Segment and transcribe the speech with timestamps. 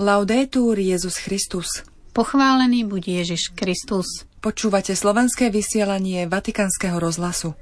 [0.00, 1.84] Laudetur Jezus Christus.
[2.16, 4.24] Pochválený buď Ježiš Kristus.
[4.40, 7.52] Počúvate slovenské vysielanie Vatikánskeho rozhlasu.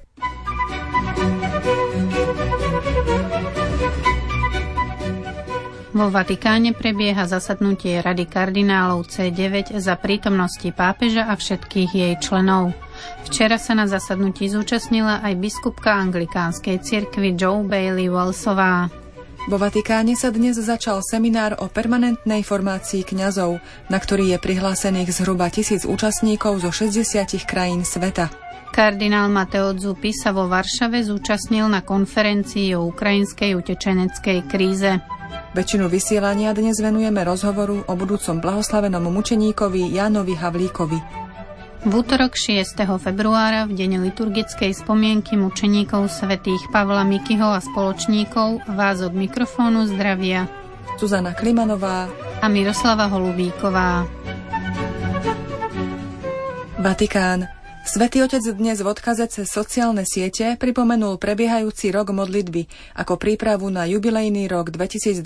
[5.90, 12.70] Vo Vatikáne prebieha zasadnutie Rady kardinálov C9 za prítomnosti pápeža a všetkých jej členov.
[13.26, 18.94] Včera sa na zasadnutí zúčastnila aj biskupka anglikánskej cirkvi Joe Bailey Wellsová.
[19.48, 25.48] Vo Vatikáne sa dnes začal seminár o permanentnej formácii kňazov, na ktorý je prihlásených zhruba
[25.48, 28.28] tisíc účastníkov zo 60 krajín sveta.
[28.76, 35.00] Kardinál Mateo Zupy sa vo Varšave zúčastnil na konferencii o ukrajinskej utečeneckej kríze.
[35.56, 41.27] Väčšinu vysielania dnes venujeme rozhovoru o budúcom blahoslavenom mučeníkovi Jánovi Havlíkovi.
[41.78, 42.74] V útorok 6.
[42.98, 50.50] februára v deň liturgickej spomienky mučeníkov svätých Pavla Mikyho a spoločníkov vás od mikrofónu zdravia
[50.98, 52.10] Zuzana Klimanová
[52.42, 54.10] a Miroslava Holubíková.
[56.82, 57.46] Vatikán.
[57.86, 62.66] Svetý Otec dnes v odkaze cez sociálne siete pripomenul prebiehajúci rok modlitby
[62.98, 65.22] ako prípravu na jubilejný rok 2025.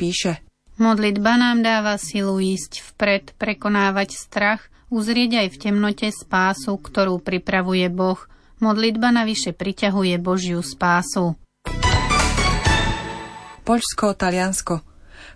[0.00, 0.40] Píše.
[0.80, 7.86] Modlitba nám dáva silu ísť vpred, prekonávať strach, uzrieť aj v temnote spásu, ktorú pripravuje
[7.88, 8.18] Boh.
[8.60, 11.38] Modlitba navyše priťahuje Božiu spásu.
[13.64, 14.90] Poľsko, Taliansko.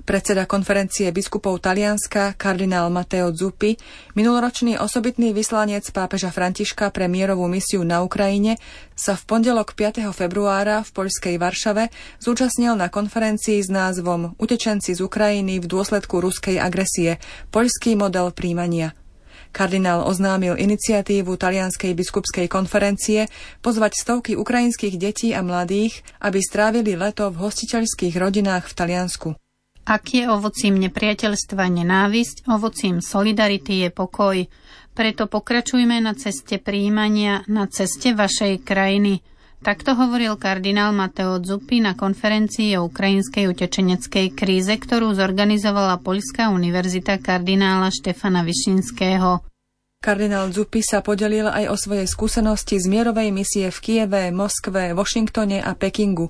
[0.05, 3.73] Predseda konferencie biskupov Talianska, kardinál Matteo Zuppi,
[4.13, 8.61] minuloročný osobitný vyslanec pápeža Františka pre mierovú misiu na Ukrajine,
[8.93, 10.05] sa v pondelok 5.
[10.13, 11.89] februára v poľskej Varšave
[12.21, 17.17] zúčastnil na konferencii s názvom Utečenci z Ukrajiny v dôsledku ruskej agresie–
[17.55, 18.93] poľský model príjmania–
[19.55, 23.31] Kardinál oznámil iniciatívu Talianskej biskupskej konferencie
[23.63, 29.29] pozvať stovky ukrajinských detí a mladých, aby strávili leto v hostiteľských rodinách v Taliansku.
[29.85, 34.37] Ak je ovocím nepriateľstva nenávisť, ovocím solidarity je pokoj.
[34.97, 39.21] Preto pokračujme na ceste príjmania, na ceste vašej krajiny.
[39.65, 47.17] Takto hovoril kardinál Mateo Zuppi na konferencii o ukrajinskej utečeneckej kríze, ktorú zorganizovala Poľská univerzita
[47.17, 49.41] kardinála Štefana Višinského.
[50.05, 55.65] Kardinál Zuppi sa podelil aj o svoje skúsenosti z mierovej misie v Kieve, Moskve, Washingtone
[55.65, 56.29] a Pekingu.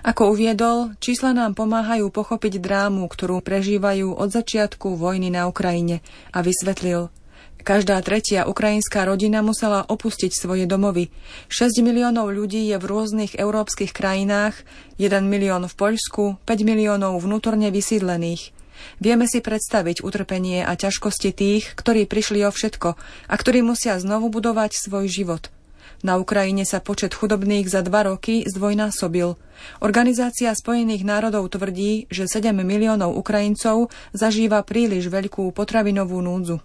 [0.00, 6.00] Ako uviedol, čísla nám pomáhajú pochopiť drámu, ktorú prežívajú od začiatku vojny na Ukrajine
[6.32, 7.12] a vysvetlil.
[7.60, 11.12] Každá tretia ukrajinská rodina musela opustiť svoje domovy.
[11.52, 14.56] 6 miliónov ľudí je v rôznych európskych krajinách,
[14.96, 18.50] 1 milión v Poľsku, 5 miliónov vnútorne vysídlených–
[19.00, 22.96] Vieme si predstaviť utrpenie a ťažkosti tých, ktorí prišli o všetko
[23.28, 25.52] a ktorí musia znovu budovať svoj život.
[26.00, 29.36] Na Ukrajine sa počet chudobných za dva roky zdvojnásobil.
[29.84, 36.64] Organizácia Spojených národov tvrdí, že 7 miliónov Ukrajincov zažíva príliš veľkú potravinovú núdzu.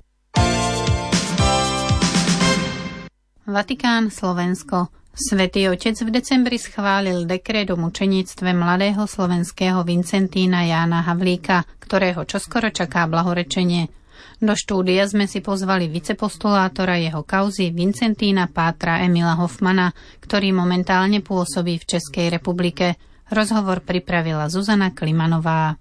[3.45, 4.89] Vatikán, Slovensko.
[5.13, 12.73] Svetý otec v decembri schválil dekret o mučeníctve mladého slovenského Vincentína Jána Havlíka, ktorého čoskoro
[12.73, 13.93] čaká blahorečenie.
[14.41, 19.93] Do štúdia sme si pozvali vicepostulátora jeho kauzy Vincentína Pátra Emila Hoffmana,
[20.25, 22.97] ktorý momentálne pôsobí v Českej republike.
[23.29, 25.77] Rozhovor pripravila Zuzana Klimanová.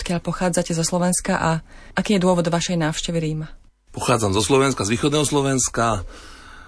[0.00, 1.50] Odkiaľ pochádzate zo Slovenska a
[1.92, 3.52] aký je dôvod vašej návštevy Ríma?
[3.92, 6.08] Pochádzam zo Slovenska, z východného Slovenska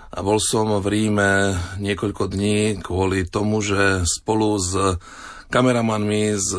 [0.08, 4.72] a bol som v Ríme niekoľko dní kvôli tomu, že spolu s
[5.52, 6.50] kameramanmi z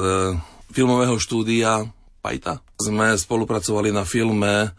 [0.69, 1.89] filmového štúdia
[2.19, 4.75] Pajta sme spolupracovali na filme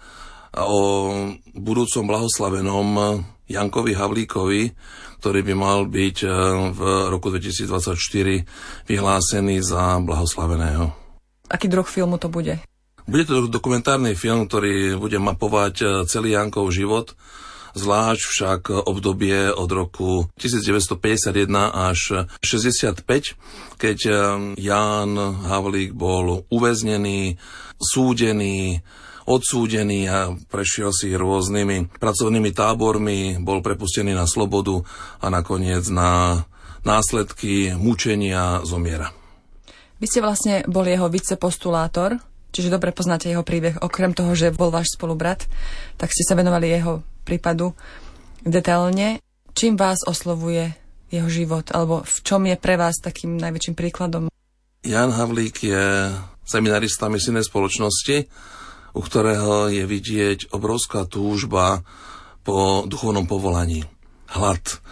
[0.60, 0.80] o
[1.56, 4.62] budúcom blahoslavenom Jankovi Havlíkovi,
[5.18, 6.28] ktorý by mal byť e,
[6.70, 6.80] v
[7.10, 7.96] roku 2024
[8.86, 10.92] vyhlásený za blahoslaveného.
[11.50, 12.62] Aký druh filmu to bude?
[13.10, 17.18] Bude to dokumentárny film, ktorý bude mapovať e, celý Jankov život
[17.74, 21.30] zvlášť však obdobie od roku 1951
[21.70, 23.02] až 65,
[23.78, 24.16] keď eh,
[24.58, 27.40] Ján Havlík bol uväznený,
[27.80, 28.84] súdený,
[29.30, 34.82] odsúdený a prešiel si rôznymi pracovnými tábormi, bol prepustený na slobodu
[35.22, 36.44] a nakoniec na
[36.82, 39.12] následky mučenia zomiera.
[40.00, 42.16] Vy ste vlastne bol jeho vicepostulátor,
[42.56, 43.84] čiže dobre poznáte jeho príbeh.
[43.84, 45.44] Okrem toho, že bol váš spolubrat,
[46.00, 47.76] tak ste sa venovali jeho prípadu
[48.42, 49.20] detailne.
[49.52, 50.72] Čím vás oslovuje
[51.10, 54.30] jeho život, alebo v čom je pre vás takým najväčším príkladom?
[54.86, 56.14] Jan Havlík je
[56.46, 58.30] seminarista misijnej spoločnosti,
[58.96, 61.84] u ktorého je vidieť obrovská túžba
[62.42, 63.84] po duchovnom povolaní.
[64.30, 64.82] Hlad.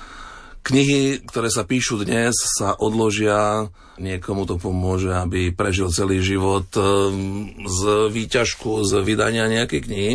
[0.62, 7.56] Knihy, ktoré sa píšu dnes, sa odložia, niekomu to pomôže, aby prežil celý život ehm,
[7.64, 10.12] z výťažku, z vydania nejakej knihy.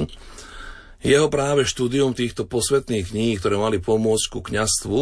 [1.03, 4.99] Jeho práve štúdium týchto posvetných kníh, ktoré mali pomôcť ku kňastvu,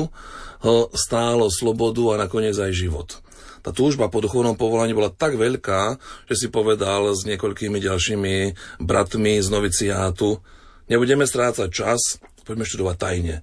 [0.65, 3.21] ho stálo slobodu a nakoniec aj život.
[3.61, 8.35] Tá túžba po duchovnom povolaní bola tak veľká, že si povedal s niekoľkými ďalšími
[8.81, 10.41] bratmi z noviciátu,
[10.89, 12.17] nebudeme strácať čas,
[12.49, 13.35] poďme študovať tajne.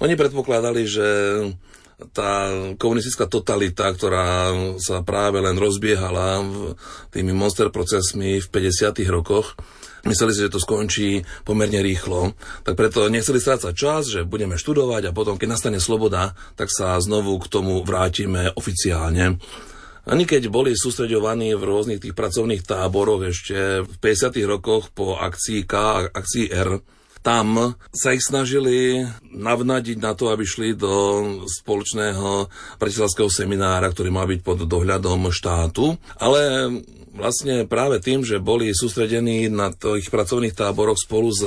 [0.00, 1.08] Oni predpokladali, že
[2.16, 2.50] tá
[2.80, 4.50] komunistická totalita, ktorá
[4.80, 6.42] sa práve len rozbiehala
[7.12, 9.04] tými monster procesmi v 50.
[9.12, 9.54] rokoch,
[10.04, 15.08] Mysleli si, že to skončí pomerne rýchlo, tak preto nechceli strácať čas, že budeme študovať
[15.08, 19.40] a potom, keď nastane sloboda, tak sa znovu k tomu vrátime oficiálne.
[20.04, 24.36] Ani keď boli sústreďovaní v rôznych tých pracovných táboroch ešte v 50.
[24.44, 26.84] rokoch po akcii K a akcii R,
[27.24, 29.00] tam sa ich snažili
[29.32, 30.92] navnadiť na to, aby šli do
[31.48, 36.68] spoločného priateľského seminára, ktorý má byť pod dohľadom štátu, ale
[37.14, 41.42] vlastne práve tým, že boli sústredení na tých pracovných táboroch spolu s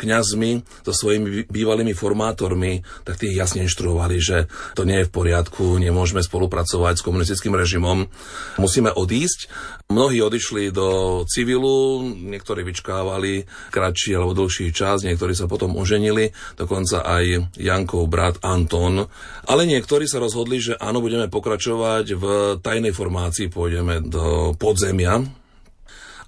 [0.00, 5.76] kňazmi, so svojimi bývalými formátormi, tak tí jasne inštruovali, že to nie je v poriadku,
[5.76, 8.08] nemôžeme spolupracovať s komunistickým režimom,
[8.56, 9.52] musíme odísť.
[9.90, 13.42] Mnohí odišli do civilu, niektorí vyčkávali
[13.74, 19.10] kratší alebo dlhší čas, niektorí sa potom oženili, dokonca aj Jankov brat Anton.
[19.50, 22.24] Ale niektorí sa rozhodli, že áno, budeme pokračovať v
[22.62, 25.09] tajnej formácii, pôjdeme do podzemia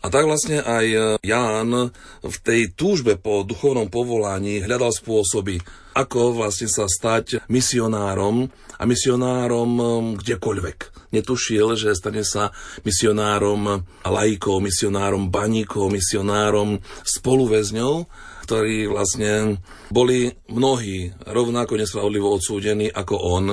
[0.02, 1.94] a tak vlastne aj e, Ján
[2.26, 5.62] v tej túžbe po duchovnom povolaní hľadal spôsoby,
[5.94, 9.84] ako vlastne sa stať misionárom a misionárom e,
[10.18, 10.78] kdekoľvek.
[11.14, 12.50] Netušil, že stane sa
[12.82, 17.94] misionárom laikov, misionárom baníkov, misionárom spoluväzňov,
[18.42, 23.46] ktorí vlastne boli mnohí rovnako nespravodlivo odsúdení ako on.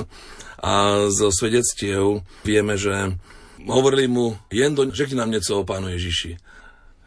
[0.60, 3.14] A z svedectiev vieme, že
[3.68, 6.38] hovorili mu, Jendo, řekni nám niečo o pánu Ježiši.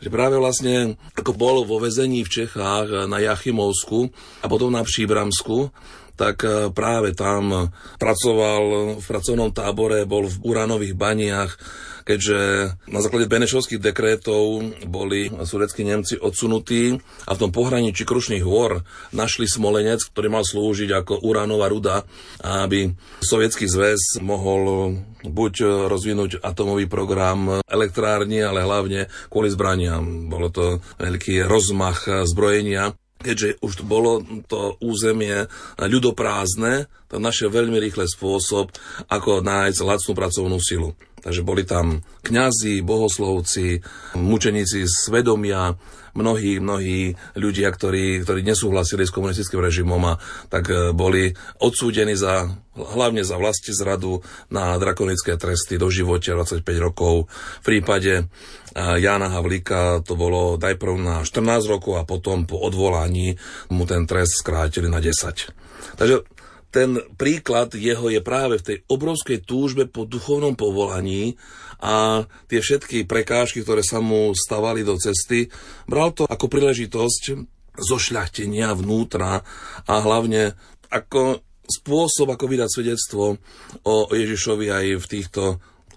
[0.03, 4.11] Že práve vlastne, ako bol vo vezení v Čechách na Jachimovsku
[4.43, 5.71] a potom na Příbramsku,
[6.19, 8.63] tak e, práve tam pracoval
[8.99, 11.55] v pracovnom tábore, bol v uranových baniach,
[12.03, 12.39] keďže
[12.91, 18.85] na základe Benešovských dekrétov boli sudeckí Nemci odsunutí a v tom pohraničí Krušných hôr
[19.15, 22.07] našli smolenec, ktorý mal slúžiť ako uránová ruda,
[22.43, 30.27] aby Sovietský zväz mohol buď rozvinúť atomový program elektrárni, ale hlavne kvôli zbraniam.
[30.27, 30.65] Bolo to
[30.99, 34.21] veľký rozmach zbrojenia keďže už bolo
[34.51, 35.47] to územie
[35.79, 38.75] ľudoprázdne, to našiel veľmi rýchle spôsob,
[39.09, 40.99] ako nájsť lacnú pracovnú silu.
[41.23, 43.79] Takže boli tam kňazi, bohoslovci,
[44.19, 45.79] mučeníci svedomia,
[46.15, 50.15] mnohí, mnohí ľudia, ktorí, ktorí nesúhlasili s komunistickým režimom a
[50.49, 54.21] tak e, boli odsúdení za, hlavne za vlasti zradu
[54.53, 57.33] na drakonické tresty do života 25 rokov.
[57.61, 58.25] V prípade e,
[58.77, 63.37] Jana Havlíka to bolo najprv na 14 rokov a potom po odvolaní
[63.73, 65.97] mu ten trest skrátili na 10.
[65.97, 66.17] Takže
[66.73, 71.37] ten príklad jeho je práve v tej obrovskej túžbe po duchovnom povolaní
[71.83, 75.51] a tie všetky prekážky, ktoré sa mu stavali do cesty,
[75.91, 77.23] bral to ako príležitosť
[77.75, 79.43] zošľachtenia vnútra
[79.85, 80.55] a hlavne
[80.93, 83.41] ako spôsob, ako vydať svedectvo
[83.83, 85.43] o Ježišovi aj v týchto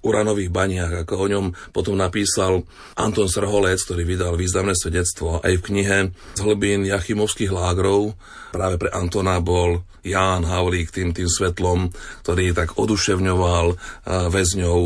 [0.05, 2.61] uranových baniach, ako o ňom potom napísal
[2.93, 5.97] Anton Srholec, ktorý vydal významné svedectvo aj v knihe
[6.37, 8.13] z hlbín Jachimovských lágrov.
[8.53, 11.89] Práve pre Antona bol Ján Havlík tým, tým svetlom,
[12.21, 13.65] ktorý tak oduševňoval
[14.29, 14.79] väzňov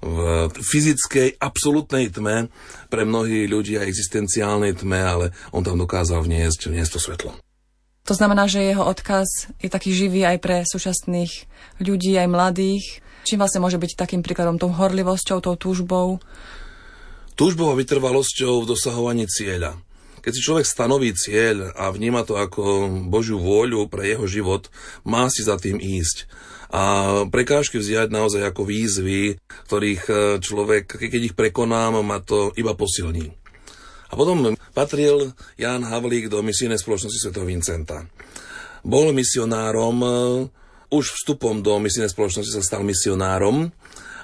[0.00, 2.48] v fyzickej, absolútnej tme,
[2.88, 7.30] pre mnohých ľudí aj existenciálnej tme, ale on tam dokázal vniesť, vniesť to svetlo.
[8.08, 11.46] To znamená, že jeho odkaz je taký živý aj pre súčasných
[11.84, 12.84] ľudí, aj mladých,
[13.24, 16.18] Čím vlastne môže byť takým príkladom tou horlivosťou, tou túžbou?
[17.36, 19.76] Túžbou a vytrvalosťou v dosahovaní cieľa.
[20.20, 24.68] Keď si človek stanoví cieľ a vníma to ako Božiu vôľu pre jeho život,
[25.04, 26.28] má si za tým ísť.
[26.70, 26.82] A
[27.26, 33.34] prekážky vziať naozaj ako výzvy, ktorých e, človek, keď ich prekonám, má to iba posilní.
[34.10, 37.34] A potom patril Jan Havlík do misijnej spoločnosti Sv.
[37.42, 38.06] Vincenta.
[38.86, 40.02] Bol misionárom
[40.90, 43.70] už vstupom do misijnej spoločnosti sa stal misionárom,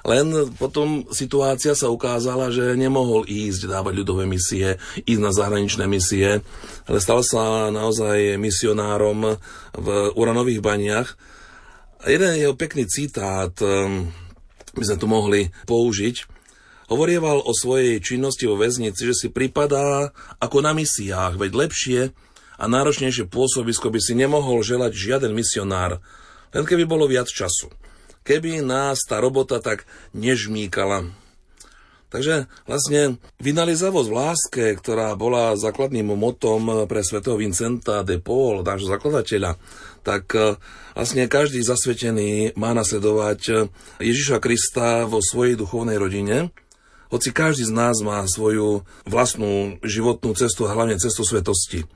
[0.07, 6.43] len potom situácia sa ukázala, že nemohol ísť dávať ľudové misie, ísť na zahraničné misie,
[6.87, 9.35] ale stal sa naozaj misionárom
[9.75, 11.09] v uranových baniach.
[12.05, 13.55] Jeden jeho pekný citát
[14.77, 16.29] by sme tu mohli použiť.
[16.87, 21.99] Hovorieval o svojej činnosti vo väznici, že si pripadá ako na misiách, veď lepšie
[22.57, 25.99] a náročnejšie pôsobisko by si nemohol želať žiaden misionár,
[26.55, 27.67] Len keby bolo viac času.
[28.23, 29.83] Keby nás tá robota tak
[30.15, 31.11] nežmíkala.
[32.07, 38.87] Takže vlastne vynalizavosť v láske, ktorá bola základným motom pre svätého Vincenta de Paul, nášho
[38.87, 39.59] zakladateľa,
[40.07, 40.55] tak e,
[40.95, 43.67] vlastne každý zasvetený má nasledovať
[43.99, 46.55] Ježiša Krista vo svojej duchovnej rodine,
[47.11, 51.87] hoci každý z nás má svoju vlastnú životnú cestu hlavne cestu svetosti.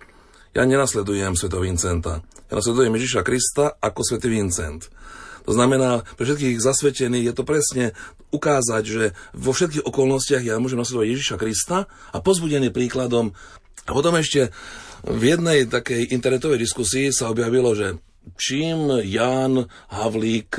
[0.51, 2.23] Ja nenasledujem svätého Vincenta.
[2.51, 4.91] Ja nasledujem Ježiša Krista ako svätý Vincent.
[5.45, 7.85] To znamená, pre všetkých zasvetených je to presne
[8.31, 9.03] ukázať, že
[9.35, 11.77] vo všetkých okolnostiach ja môžem nasledovať Ježiša Krista
[12.15, 13.35] a pozbudený príkladom.
[13.85, 14.53] A potom ešte
[15.01, 17.97] v jednej takej internetovej diskusii sa objavilo, že
[18.37, 20.53] čím Jan Havlík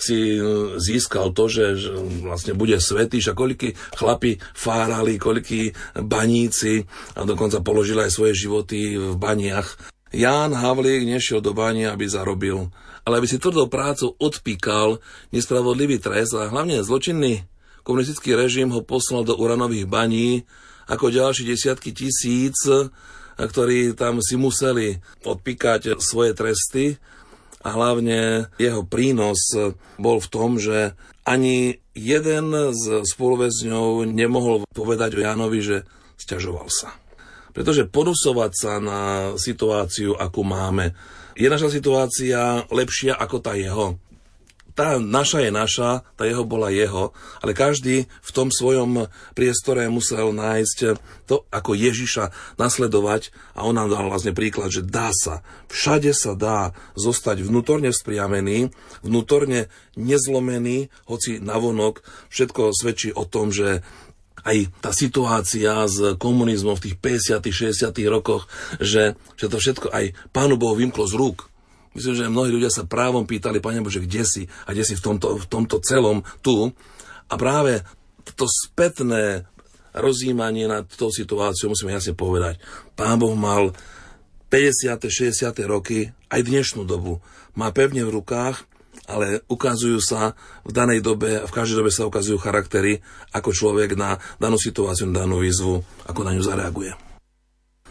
[0.00, 0.40] si
[0.80, 1.90] získal to, že, že
[2.24, 8.96] vlastne bude svetý, a koľky chlapi fárali, koľky baníci a dokonca položili aj svoje životy
[8.96, 9.76] v baniach.
[10.12, 12.72] Ján Havlík nešiel do bani, aby zarobil,
[13.02, 15.02] ale aby si tvrdou prácou odpíkal
[15.34, 17.44] nespravodlivý trest a hlavne zločinný
[17.82, 20.46] komunistický režim ho poslal do uranových baní
[20.86, 22.58] ako ďalší desiatky tisíc
[23.36, 27.00] ktorí tam si museli odpíkať svoje tresty
[27.62, 29.54] a hlavne jeho prínos
[29.96, 35.76] bol v tom, že ani jeden z spoluväzňov nemohol povedať o Jánovi, že
[36.18, 36.90] stiažoval sa.
[37.54, 39.00] Pretože podusovať sa na
[39.38, 40.96] situáciu, akú máme,
[41.36, 43.96] je naša situácia lepšia ako tá jeho.
[44.72, 47.12] Tá naša je naša, tá jeho bola jeho,
[47.44, 49.04] ale každý v tom svojom
[49.36, 50.96] priestore musel nájsť
[51.28, 53.36] to, ako Ježiša nasledovať.
[53.52, 58.72] A on nám dal vlastne príklad, že dá sa, všade sa dá zostať vnútorne vzpriamený,
[59.04, 59.68] vnútorne
[60.00, 62.00] nezlomený, hoci navonok.
[62.32, 63.84] Všetko svedčí o tom, že
[64.42, 68.50] aj tá situácia s komunizmom v tých 50 60 rokoch,
[68.82, 71.52] že, že to všetko aj Pánu Bohu vymklo z rúk
[71.92, 75.04] Myslím, že mnohí ľudia sa právom pýtali, Pane Bože, kde si a kde si v
[75.04, 76.72] tomto, v tomto celom tu.
[77.28, 77.84] A práve
[78.32, 79.44] to spätné
[79.92, 82.56] rozjímanie na tú situáciu, musíme jasne povedať,
[82.96, 83.76] Pán Boh mal
[84.48, 85.08] 50.
[85.08, 85.52] 60.
[85.68, 87.20] roky, aj dnešnú dobu,
[87.56, 88.64] má pevne v rukách,
[89.10, 93.02] ale ukazujú sa v danej dobe, v každej dobe sa ukazujú charaktery,
[93.34, 96.92] ako človek na danú situáciu, na danú výzvu, ako na ňu zareaguje.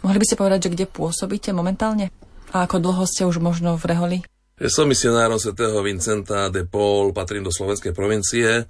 [0.01, 2.10] Mohli by ste povedať, že kde pôsobíte momentálne?
[2.51, 4.17] A ako dlho ste už možno v Reholi?
[4.62, 8.65] Ja som misionárom svätého Vincenta de Paul, patrím do slovenskej provincie.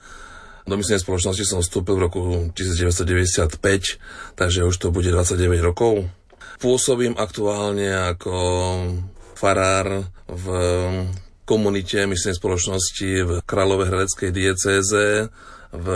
[0.64, 2.22] Do misionej spoločnosti som vstúpil v roku
[2.54, 3.60] 1995,
[4.38, 6.06] takže už to bude 29 rokov.
[6.62, 8.36] Pôsobím aktuálne ako
[9.34, 10.46] farár v
[11.46, 15.28] komunite misionej spoločnosti v Kráľovehradeckej diecéze
[15.72, 15.88] v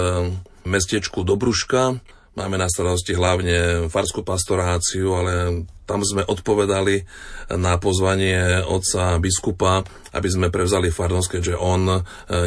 [0.66, 2.00] mestečku Dobruška.
[2.36, 7.08] Máme na starosti hlavne farskú pastoráciu, ale tam sme odpovedali
[7.56, 12.00] na pozvanie otca biskupa, aby sme prevzali farnosť, keďže on e,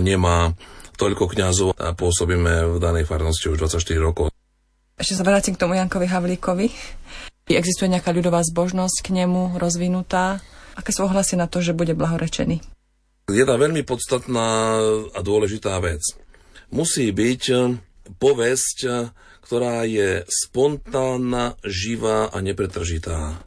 [0.04, 0.52] nemá
[0.98, 4.26] toľko kňazov a pôsobíme v danej farnosti už 24 rokov.
[4.98, 6.66] Ešte sa vrátim k tomu Jankovi Havlíkovi.
[7.48, 10.42] Existuje nejaká ľudová zbožnosť k nemu rozvinutá?
[10.76, 12.77] Aké sú ohlasy na to, že bude blahorečený?
[13.28, 14.80] Jedna veľmi podstatná
[15.12, 16.00] a dôležitá vec.
[16.72, 17.42] Musí byť
[18.16, 18.78] povesť
[19.48, 23.40] ktorá je spontánna, živá a nepretržitá.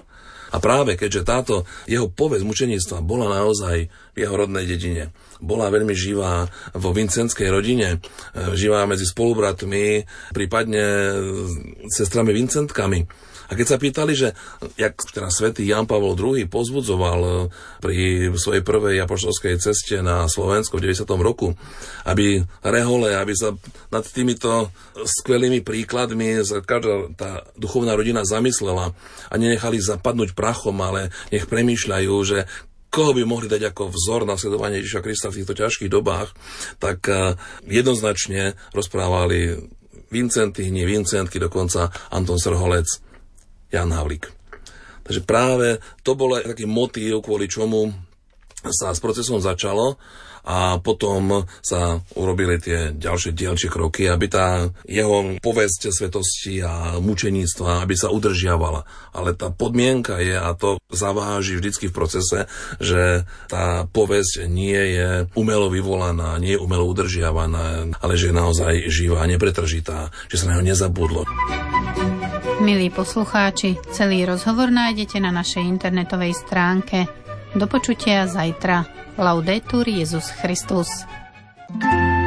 [0.52, 5.94] A práve keďže táto jeho povesť mučenictva bola naozaj v jeho rodnej dedine, bola veľmi
[5.94, 10.84] živá vo vincenskej rodine, e, živá medzi spolubratmi, prípadne
[11.88, 13.06] sestrami Vincentkami,
[13.52, 14.32] a keď sa pýtali, že
[14.80, 17.32] jak teda svätý Jan Pavol II pozbudzoval e,
[17.84, 17.98] pri
[18.40, 21.04] svojej prvej apoštolskej ceste na Slovensko v 90.
[21.20, 21.52] roku,
[22.08, 23.52] aby rehole, aby sa
[23.92, 28.96] nad týmito skvelými príkladmi každá tá duchovná rodina zamyslela
[29.28, 32.48] a nenechali zapadnúť prachom, ale nech premýšľajú, že
[32.88, 36.32] koho by mohli dať ako vzor na sledovanie Ježiša Krista v týchto ťažkých dobách,
[36.80, 37.36] tak e,
[37.68, 39.60] jednoznačne rozprávali
[40.08, 43.11] Vincenty, nie Vincentky, dokonca Anton Srholec
[43.72, 44.30] Jan Havlík.
[45.02, 47.92] Takže práve to bol aj taký motív, kvôli čomu
[48.62, 49.98] sa s procesom začalo
[50.42, 57.86] a potom sa urobili tie ďalšie dielčie kroky, aby tá jeho povesť svetosti a mučeníctva,
[57.86, 58.86] aby sa udržiavala.
[59.14, 62.50] Ale tá podmienka je, a to zaváži vždycky v procese,
[62.82, 68.74] že tá povesť nie je umelo vyvolaná, nie je umelo udržiavaná, ale že je naozaj
[68.90, 71.22] živá, nepretržitá, že sa na ňo nezabudlo.
[72.62, 77.10] Milí poslucháči, celý rozhovor nájdete na našej internetovej stránke.
[77.58, 78.86] Do počutia zajtra.
[79.18, 81.10] Laudetur Jezus Christus.
[81.82, 82.21] thank you